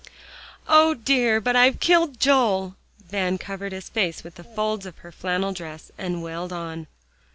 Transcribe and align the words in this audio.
"O 0.67 0.95
dear! 0.95 1.39
but 1.39 1.55
I've 1.55 1.79
killed 1.79 2.19
Joel." 2.19 2.75
Van 3.11 3.37
covered 3.37 3.71
his 3.71 3.87
face 3.87 4.23
with 4.23 4.33
the 4.33 4.43
folds 4.43 4.87
of 4.87 4.97
her 5.05 5.11
flannel 5.11 5.53
dress 5.53 5.91
and 5.95 6.23
wailed 6.23 6.51
on. 6.51 6.87